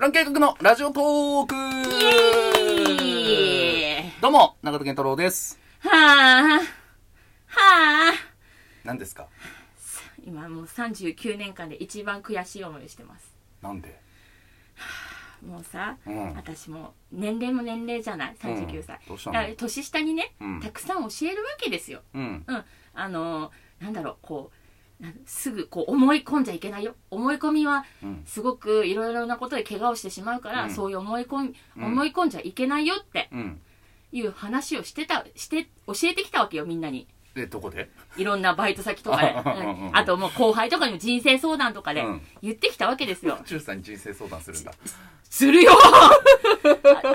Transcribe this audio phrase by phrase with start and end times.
[0.00, 1.54] プラン計画のラジオトーク
[4.22, 5.58] どうも、中田健太郎です。
[5.80, 6.62] はあ、は
[7.46, 8.12] あ、
[8.82, 9.26] 何ですか？
[10.26, 13.30] 今もう39年間で一番悔しい思いをしてます。
[13.60, 14.00] なんで？
[15.46, 18.98] もうさ、うん私も年齢も年齢じゃない、39歳。
[19.02, 19.34] うんどうしたの？
[19.34, 22.00] だから年下にね、うんたくさん教えるわけですよ。
[22.14, 22.42] うん。
[22.46, 22.64] うん。
[22.94, 24.56] あのー、なんだろう、こう、
[25.26, 26.94] すぐこう思い込んじゃいけないよ。
[27.10, 28.22] 思い込みはうん。
[28.26, 33.60] すごくいろいろなことで怪我をしてしまうから、うんそういう思い込み、うん思い込んじゃいけないよってうん。
[34.12, 37.06] いう話をしてた、して、教えてきたわけよ、みんなに。
[37.36, 37.88] え、どこで？
[38.16, 39.28] いろんなバイト先とかで、
[39.92, 43.38] あともう後輩とかにも人生相談とかでうん言ってきたわけですよ。
[43.46, 44.72] 中さんに人生相談するんだ。
[45.22, 46.10] するよあ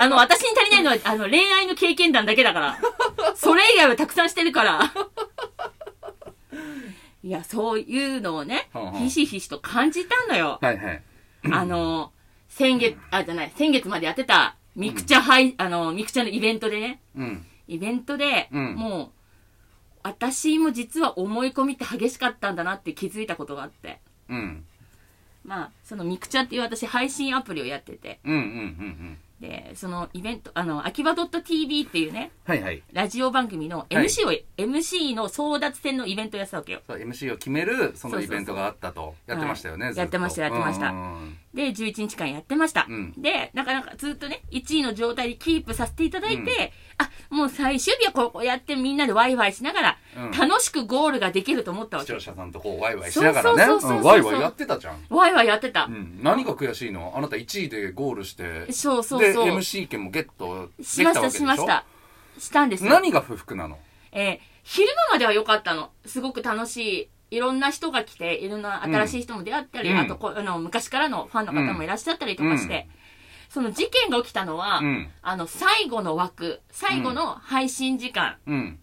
[0.00, 2.78] あの、私に足りないのは、あの、恋愛の経験談だけだから。
[3.34, 4.80] それ以外はたくさんしてるから。
[7.26, 10.60] いや、そういうのをねひしひしと感じたのよ。
[10.62, 11.02] はいはい。
[11.50, 12.12] あの、
[12.48, 17.44] 先月、あ、じゃない、先月までやってた、ミクチャハイ、あの、ミクチャのイベントでね、うん。
[17.66, 19.10] イベントで、うんもう、
[20.04, 23.98] 私も実は思い込みって激しかったんだなって気づいたことがあって。
[24.28, 24.64] うん。
[25.44, 29.18] まあ、そのミクチャっていう私配信アプリをやってて、うんうんうんうん。
[29.40, 32.82] で、そのイベント、あの、秋葉 .tv っていうね、はいはい。
[32.92, 36.80] ラジオ番組の MC を、MC の争奪戦のイベントをやってたわけよ。
[36.86, 39.14] そう MC を決める、そのイベントがあったと。
[39.26, 42.86] やってましたよね、やってましたやってましたうんうんで、11日間やってました。
[42.88, 50.05] うんで、なかなかずっとね、1位の状態でキープさせていただいて、あ、もう最終日はここやってみんなでワイワイしながら、うん
[50.38, 52.20] 楽しくゴールができると思ったわけ視聴。
[52.20, 53.64] 者さんとこう、ワイワイしながらね。
[53.64, 55.06] そうそうそうそううんワイワイやってたじゃん。
[55.10, 55.84] ワイワイやってた。
[55.84, 56.20] うん。
[56.22, 57.12] 何が悔しいの？
[57.16, 58.72] あなた1位でゴールして。
[58.72, 61.84] そうそうそうで、MC 権もゲットしたました、しました。
[62.38, 62.90] したんですよ。
[62.90, 63.78] 何が不服なの？
[64.12, 65.90] えー昼間までは良かったの。
[66.06, 66.76] すごく楽し
[67.30, 67.36] い。
[67.36, 72.88] いろんな人が来て、いろんな新しい人も出会ったり、うんあとこあの昔からのファンの方もいらっしゃったりとかして、
[73.48, 75.08] その事件が起きたのは、うん。
[75.22, 78.80] あの、最後の枠、最後の配信時間、うん。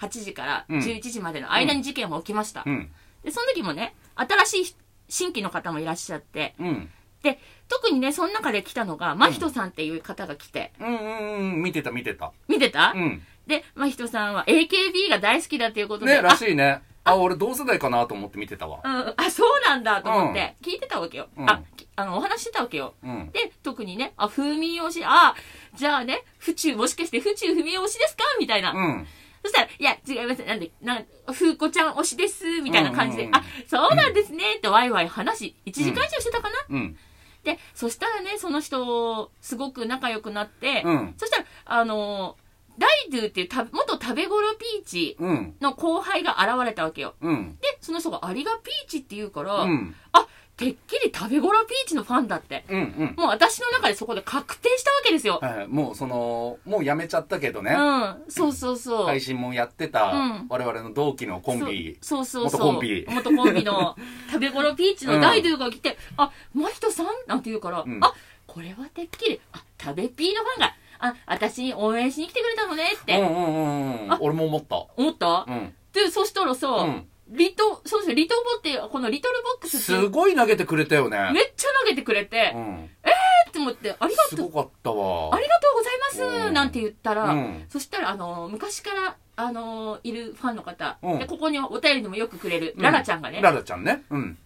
[0.00, 2.62] 8時からうん11時までの間に事件が起きました。
[2.66, 2.90] うん。
[3.24, 4.76] で、その時もね、新しい
[5.08, 6.90] 新規の方もいらっしゃって、うん。
[7.22, 7.38] で、
[7.68, 11.62] 特にね、その中で来たのが、真人さんっていう方が来て、うんうんうん。
[11.62, 12.32] 見てた見てた。
[12.48, 13.22] 見てた、うん。
[13.46, 16.82] で、真人さんは AKB が大好きだっていうことで、ね、らあしいね。
[17.04, 18.80] あ、俺同世代かなと思って見てたわ。
[18.84, 21.28] うん、あ、そうなんだと思って、聞いてたわけよ。
[21.36, 22.94] うんあ、きあの、お話してたわけよ。
[23.02, 23.30] うん。
[23.32, 25.34] で、特にね、あ、風味推し、あ、
[25.74, 28.24] じゃあね、府中、もしかして府中風味推しですか？
[28.38, 28.72] みたいな。
[28.72, 29.06] うん。
[29.42, 30.44] そしたら、いや、違います。
[30.44, 32.44] なんで、なん、風子ちゃん推しです。
[32.62, 34.56] みたいな感じで、あ、そうなんですね。
[34.56, 36.96] ってワイワイ話、1時間以上してたかな、うん。
[37.44, 41.14] で、そしたらね、その人、すごく仲良くなって、うん。
[41.16, 42.36] そしたら、あの、
[42.78, 45.54] ダイドゥっていうた元食べ頃ピーチうん。
[45.60, 47.14] の後輩が現れたわけよ。
[47.20, 47.58] うん。
[47.60, 49.94] で、その人がありがピーチって言うから、うん。
[50.12, 50.26] あ、
[50.60, 52.66] てっきり食べ頃ピーチのファンだって。
[52.68, 52.78] うん。
[52.78, 53.14] うん。
[53.16, 55.38] もう私の中でそこで確定したわけですよ。
[55.40, 57.72] はい、もうその、もうやめちゃったけどね。
[57.72, 59.06] うん、そうそうそう。
[59.06, 61.96] 配信もやってたうん、我々の同期のコンビ。
[62.02, 62.60] そうそうそう。
[62.60, 63.96] 元コンビ元コンビの
[64.30, 67.06] 食べ頃ピーチのダイドゥが来て、あ、真人さん？
[67.26, 68.12] なんて言うから、うんあ、
[68.46, 74.18] これはてっきり、あ、食べピーのファンが、あ、私に応援しに来てくれたのねってうんうんうんうんあ。
[74.20, 74.84] 俺も思った。
[74.96, 75.74] 思った、うん。
[75.94, 81.30] で、そしたらさ、うんリト、そうですね、リトボって、このリトルボックスってすごい投げてくれたよね。
[81.32, 82.84] めっちゃ投げてくれて、うん。
[82.84, 85.34] って思って、ありがとう、すごかったわ。
[85.34, 94.02] ありがとうございます、うんなんて言ったら、うんそしたら、あの、昔から、あの、いるファンの方、うんで、ここにお便りでもよくくれる、うんララちゃんがね、ララちゃんね。
[94.10, 94.38] うん。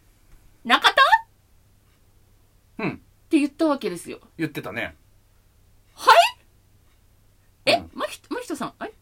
[0.64, 0.92] 中田？
[0.92, 0.94] っ
[2.80, 2.96] うん。
[3.30, 4.20] て言ったわけですよ。
[4.36, 4.94] 言ってたね。
[7.66, 8.92] え、うんまひと、まひとさん、え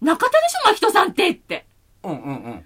[0.00, 1.66] 中田でしょ、まひとさんってって。
[2.02, 2.64] うんうんうん。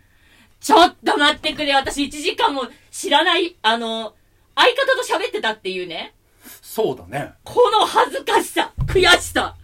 [0.66, 4.16] ちょっと待ってくれ、私1時間も知らない、あの、
[4.56, 6.12] 相方と喋ってたっていうね、
[6.60, 7.34] そうだね。
[7.44, 9.54] この恥ずかしさ、悔しさ。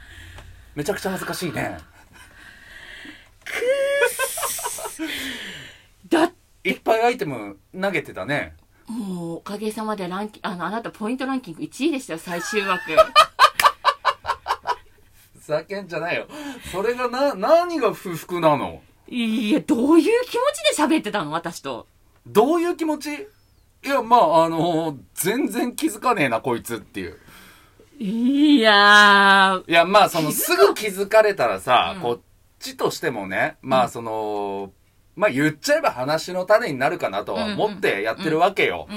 [0.76, 1.76] めちゃくちゃ恥ずかしいね。
[6.08, 6.32] だっ
[6.62, 8.54] いっぱいアイテム投げてたね。
[8.86, 12.92] もう、おかげさまでランキあの、あなたポイントランキング1位でしたよ、最終枠。
[15.32, 16.28] ふざけんじゃないよ。
[16.70, 18.80] それがな、何が不服なの？
[19.14, 20.40] いや、どういう気持
[20.74, 21.86] ちで喋ってたの私と。
[22.26, 23.12] どういう気持ち？
[23.12, 27.18] いや、まあ、あの全然気づかねえな、こいつっていう。
[27.98, 32.20] いやー、いや、まあ、その、すぐ気づかれたらさ、うんこっ
[32.58, 34.72] ちとしてもね、まあ、その、
[35.14, 38.86] まあ、言っちゃえば話の種になるかなとは思ってやってるわけよ。
[38.88, 38.96] うん、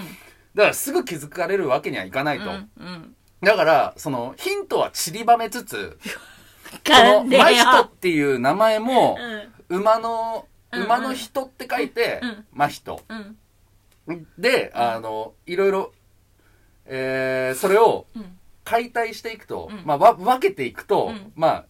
[0.54, 2.46] だから、すぐ気づかれるわけにはいかないと。
[2.46, 3.16] うん、うん。
[3.42, 5.98] だから、その、ヒントは散りばめつつ、
[6.86, 9.35] この、マヒトよっていう名前も、うん、
[9.70, 13.02] 馬の、うん馬の人って書いてうん、マヒト。
[14.08, 14.28] うん。
[14.38, 15.94] で、あの、いろいろ、
[16.86, 18.38] えー、ーそれをうん。
[18.66, 19.84] 解体していくと、うん。
[19.86, 21.32] まあ、わ分けていくと、うん。
[21.36, 21.66] まあ、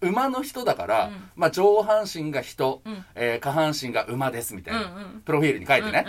[0.00, 1.30] 馬の人だから、うん。
[1.34, 3.04] まあ、上半身が人、うん。
[3.14, 6.06] えー下半身が馬ですみたいな、プロフィールに書いてね。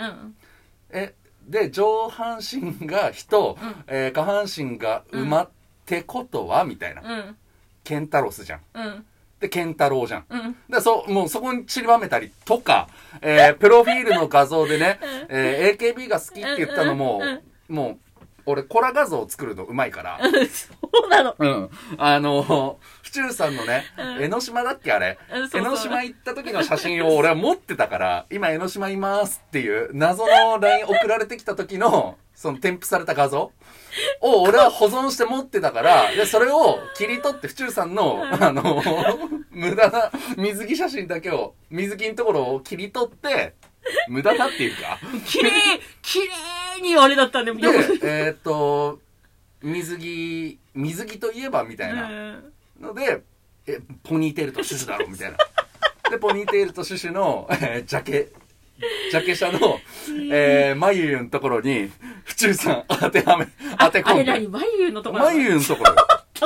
[0.90, 1.14] え、
[1.46, 3.84] で、上半身が人、うん。
[3.88, 5.50] えー下半身が馬っ
[5.84, 7.02] てことは、みたいな。
[7.02, 7.36] うん。
[7.84, 9.04] ケンタロスじゃん。
[9.40, 10.24] うんで、ケンタロウじゃん。
[10.28, 10.56] うん。
[10.68, 12.88] で、そう、もうそこに散りばめたりとか、
[13.20, 14.98] えープロフィールの画像でね、
[15.28, 17.20] えー AKB が好きって言ったのも
[17.68, 17.98] もう、
[18.48, 20.18] 俺、コラ画像を作るのうまいから、
[20.50, 21.34] そうなの。
[21.38, 21.70] うん。
[21.98, 24.22] あの、府中さんのね、うん。
[24.24, 25.18] 江ノ島だっけあれ？
[25.54, 33.52] 江ノ島行った時の写真を俺は持ってたから、今江ノ島いますっていう謎の LINE 送られてきた時の、その添付された画像？
[34.20, 38.82] を俺は保存して持ってたから、で、それを切り取って府中さんの、あの、
[39.50, 43.54] 無駄な水着写真だけを、水着のところを切り取って、
[44.08, 45.50] 無駄だっていうか、綺麗
[46.02, 46.26] 綺麗
[46.82, 47.56] にあれだったんだよ。
[47.58, 47.68] で、
[48.02, 49.00] えーっと、
[49.62, 52.08] 水着、水着といえばみたいな。
[52.08, 53.22] うんので、
[53.66, 55.36] え、ポニーテールとシュシュだろみたいな。
[56.10, 58.28] で、ポニーテールとシュシュの、えージャケ、
[59.10, 59.80] ジャケ写の、
[60.32, 61.90] えー、眉のところに、
[62.24, 63.48] 府中さん当てはめ、
[63.80, 64.32] 当てあれ込んで。
[64.32, 64.48] 何？
[64.48, 65.24] 眉のところ？
[65.24, 65.94] 眉のところ。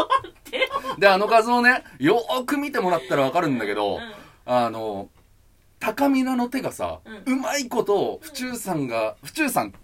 [0.99, 3.99] で、あの画像ね、よーく見てもらったらわかるんだけど、
[4.47, 5.11] あの、
[5.81, 9.75] 高見菜の手がさ、ううまいこと、府中さんが、府中さん、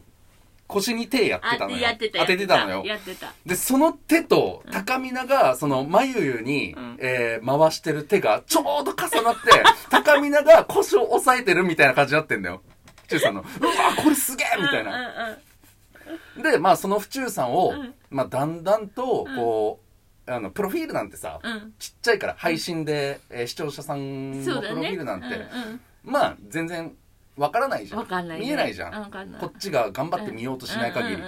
[0.69, 1.77] 腰に手やってたのよ。
[1.79, 2.83] あやってた当ててたのよ。
[2.85, 6.97] やってたで、その手と、高見菜が、その、眉に、うん。
[7.01, 9.41] えー回してる手が、ちょうど重なって、
[9.91, 12.63] 高見菜が腰を押さえてるみたいな感じになってんだよ。
[13.05, 15.37] 府中さんの、うわ、これすげえみたいな。
[16.37, 17.95] なで、まあ、その府中さんを、うん。
[18.11, 19.81] まあ、だんだんと、こ
[20.27, 21.53] う、あの、プロフィールなんてさ、うん。
[21.53, 25.81] うんちっちゃいから、配信で、えー視聴者さんのプロフィールなんて、うんうん。
[26.05, 26.95] まあ、全然、
[27.39, 28.25] わからないじゃん。
[28.25, 28.39] んね。
[28.39, 29.11] 見えないじゃん。
[29.39, 31.23] こっちが頑張って見ようとしない限り。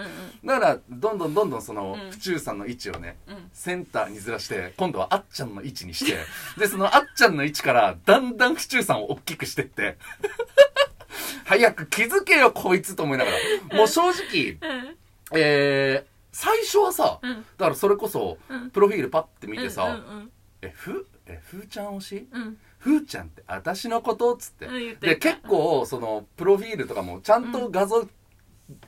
[0.45, 2.11] だから、どんどんどんどんその、うん。
[2.11, 3.51] 府中さんの位置をね、うん。
[3.53, 6.19] センターにずらして、今度はあっちゃんの位置にして、
[6.59, 9.97] で、そのあっちゃんの位置から、だんだん府中さんを大きくしてって、
[11.45, 13.31] 早く気づけよ、こいつと思いなが
[13.71, 13.77] ら。
[13.77, 14.97] もう正直、うん。
[15.33, 17.35] えー、最初はさ、うん。
[17.37, 18.71] だからそれこそ、うん。
[18.71, 20.01] プロフィールパッて見てさ、
[20.63, 22.29] え、ふ、え、ふーちゃん推し？
[22.33, 24.67] うんふーちゃんって私のことっつって。
[24.97, 25.33] で、た。
[25.33, 28.09] 結構、その、プロフィールとかも、ちゃんと画像、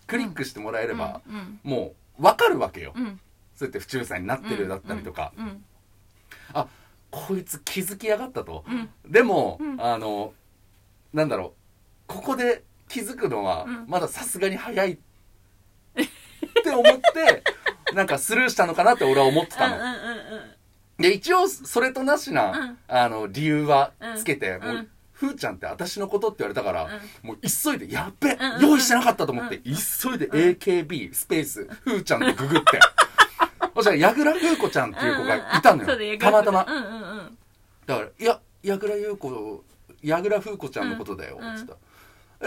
[0.06, 2.92] クリックしてもらえれば、うんもう、わかるわけよ。
[2.96, 3.20] うん。
[3.54, 5.64] そうやって府中さんになってるだったりとか、うん
[6.54, 6.66] あ、
[7.10, 8.64] こいつ気づきやがったと。
[8.66, 8.88] うん。
[9.10, 9.80] でも、うん。
[9.80, 10.32] あの、
[11.12, 11.54] なんだろ
[12.08, 14.98] う、ここで気づくのはうん、まださすがに早いっ
[16.62, 17.42] て思って、
[17.94, 19.76] なんかスルーしたのかなって俺は思ってたの。
[21.02, 26.88] で、一応、それとなしな、うんあの、理由はつけて、うんもう、ふーちゃんって私のことって言われたから、
[27.22, 32.81] もう急いで、やっべ、用意してなかったと思って、急いで AKB スペース、ふーちゃんってググって。
[33.75, 36.19] そしたら、矢倉風子ちゃんっていう子がいたのよ。
[36.19, 36.66] たまたま。
[37.87, 39.64] だから、いや、矢倉優子、
[40.02, 41.78] 矢倉風子ちゃんのことだよ、うんつったら。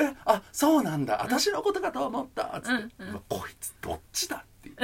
[0.10, 1.22] え、あ、そうなんだ。
[1.24, 2.62] 私のことかと思った。
[2.62, 2.84] つって。
[3.30, 4.76] こいつどっちだっていう。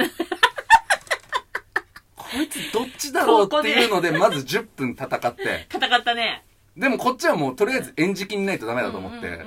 [2.16, 5.66] こいつどっちだろうっていうので、まず10分戦って。
[5.70, 6.44] 戦ったね
[6.76, 6.88] で。
[6.88, 9.40] もこっちはもうとりあえず演じきんないとダメだと思って、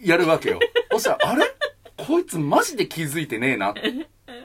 [0.00, 0.60] やるわけよ。
[0.92, 1.44] そしたら、あれ
[1.96, 2.86] こいつマジで。
[2.86, 3.74] 気づいてねえなっ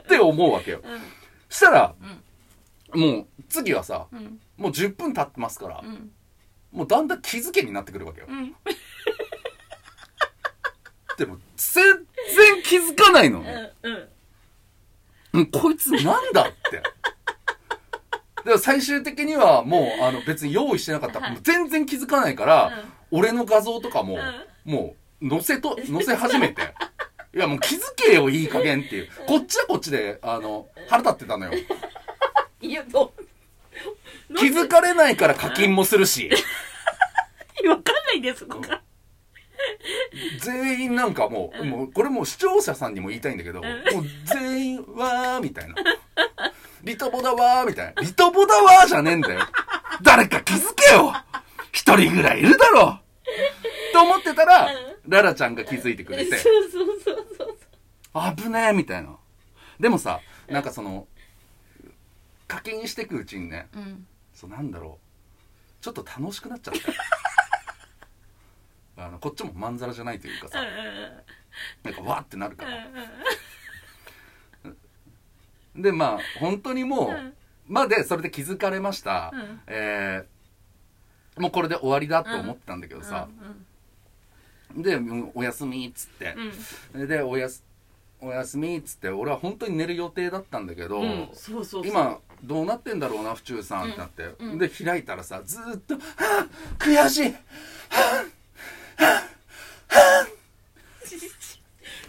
[0.07, 0.81] て思うわけよ。
[0.83, 1.01] うん
[1.47, 1.95] したら、
[2.93, 4.07] もう次はさ、
[4.57, 5.84] もう10分経ってますから、
[6.72, 8.27] もうだんだん気づけになってくるわけよ。
[11.17, 11.25] で。
[11.25, 11.84] も、全
[12.36, 13.72] 然気づかないのね。
[13.84, 16.81] うんこいつなんだって。
[18.46, 21.20] でも最終的にはもう、あの、別に用意してなかった。
[21.20, 21.38] はい。
[21.42, 24.20] 全然気づかないから、俺の画像とかも、
[24.64, 26.62] もう、載せと、載せ始めて。
[27.34, 29.10] いや、もう気づけよ、いい加減っていう。
[29.28, 31.60] こっちはこっちで、あの、腹立ってたのよ。
[32.62, 33.14] いやど
[34.30, 34.36] う？
[34.36, 36.30] 気づかれないから課金もするし、
[37.68, 38.82] わかんないんですそこが。
[40.40, 43.75] 全員なんかもう、もう、これもう視聴者さんにも言いたいんだけど、もう
[44.25, 45.75] 全員、わー、みたいな。
[46.86, 48.01] リトボだわー、みたいな。
[48.01, 49.42] リトボだわーじゃねえんだよ。
[50.04, 51.13] 誰か気づけよ
[51.72, 53.00] 一人ぐらいいるだろ
[53.92, 54.70] と思ってたら、
[55.08, 59.18] ララちゃんが気づいてくれて、そうそうそうそう危ねえ、みたいな。
[59.80, 61.08] でもさ、なんかその、
[62.48, 65.00] 課金してくうちにね、うんそうなんだろ
[65.82, 65.84] う。
[65.84, 66.98] ちょっと楽しくなっちゃったよ。
[69.08, 70.62] あの、こっちもまんざらじゃないというかさ、
[71.84, 72.72] なんかわーってなるから。
[75.75, 77.34] で、まあ、本当にもう、うん。
[77.67, 79.32] まあで、それで気づかれました。
[79.34, 79.62] うん。
[79.67, 80.36] えー
[81.41, 83.27] もうこれで終わりだと思ってたんだけどさ、
[84.74, 86.34] で、もうおやすみっつって、
[86.94, 87.08] うん。
[87.10, 87.62] で、おやす、
[88.22, 91.01] おやすみっつって俺は本当に寝る予定だったんだけど。
[91.89, 94.58] 今どうなってんだろうな府中さんってなって、うんうん。
[94.60, 96.48] で開いたらさずーっと「はあ
[96.79, 97.32] 悔しい!
[97.34, 97.38] は
[98.98, 100.27] あ」はあはあ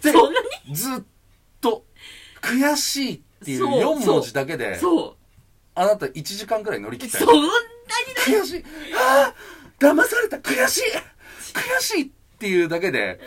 [0.01, 0.39] で そんな
[0.71, 1.03] ずっ
[1.59, 1.85] と
[2.41, 5.15] 「悔しい」っていうそう4文字だけでそ
[5.75, 7.09] あなた1時間くらい乗り切う。
[7.09, 7.25] ったよ。
[7.27, 8.63] そんなに悔しい。
[8.93, 9.33] はあ
[9.79, 10.37] 騙された。
[10.37, 10.81] 悔しい。
[11.53, 13.19] 悔しいっていうだけで、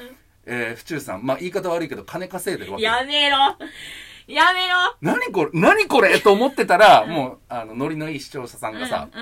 [0.46, 2.84] えー府中さんまあ言い方悪いけど金稼いでるわけ。
[2.84, 3.36] よやめろ。
[4.26, 4.96] やめろ。
[5.00, 9.18] 何これ何これと思ってたら、もう、あの、ノリのいい視聴者さんがさ、う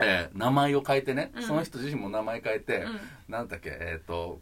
[0.00, 1.42] えー名前を変えてね、うん。
[1.42, 3.00] その人自身も名前変えて、うん。
[3.28, 4.40] なんだっけ、えっ、と、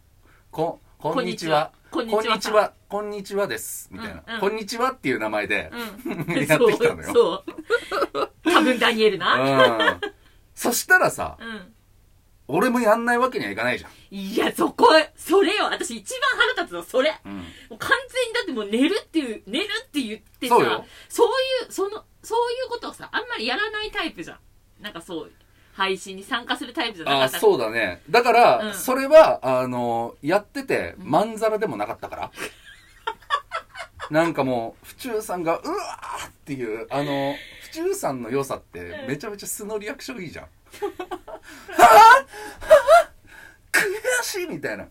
[0.51, 1.73] こ、こんにちは。
[1.90, 2.73] こんにちはこんにちは。
[2.88, 3.88] こんにちはです。
[3.90, 4.23] みたいな。
[4.26, 5.73] うんうんこんにちはっていう名前で、
[6.04, 6.35] うん。
[6.47, 7.12] やってきたのよそう。
[7.12, 7.44] そ
[8.20, 8.30] う。
[8.44, 9.35] 多分ダニエルな。
[9.35, 10.00] うん。
[10.54, 11.75] そしたらさ、うん。
[12.47, 13.90] 俺もやんないわけにはいかないじゃん。
[14.11, 15.64] いや、そこ、それよ。
[15.64, 17.20] 私一番腹立つの、それ。
[17.25, 17.78] うん。
[17.78, 21.30] 完全にだってもう寝るっていう、寝るって言ってさ、そうよそうい
[21.68, 24.38] う、その、そういうことをさ、あんまりやらないタイプじゃん。
[24.80, 25.32] なんかそう、
[25.81, 27.39] 配信に参加するタイプじゃなかあった。
[27.41, 28.03] そうだね。
[28.11, 32.31] だから、うんそれは、あの、やってて、まんざらでもなかったから。
[34.11, 40.45] なんかもう、府中さんが、うわーっていう、あの、府中さんの良さって、めちゃめちゃ素のリアクションいいじゃん。
[40.45, 43.79] はぁはぁ
[44.21, 44.87] 悔しいみたいな。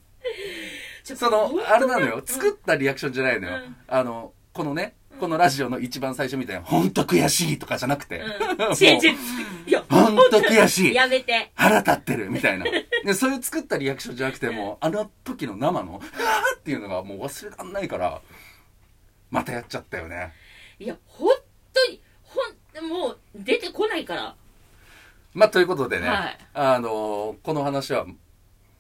[1.03, 2.23] そのあれなのよ。
[2.25, 3.75] 作ったリアクションじゃないのようん。
[3.87, 8.57] あの、このね、このラジオの一番最初みたいな、ほんと悔しいとかじゃなくて、うん。
[8.57, 9.15] もう違う違う。
[9.67, 10.95] いや、ほんと悔しい。
[10.95, 11.51] やめて。
[11.53, 12.65] 腹立ってるみたいな。
[13.05, 18.21] で、そういう作ったリアクションじゃなくて、もう、あの時の生の、 はぁっていうのがもう忘れらんないから、
[19.29, 20.33] またやっちゃったよね。
[20.79, 21.29] いや、本
[21.73, 24.35] 当に、ほん、もう、出てこないから。
[25.33, 28.05] まあ、ということでね、はいあのーこの話は、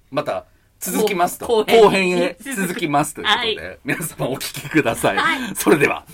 [0.09, 0.45] また、
[0.79, 1.45] 続きますと。
[1.45, 5.17] 後編後編へ続きますということで、はい皆様お聞きください。
[5.17, 6.05] はいそれでは。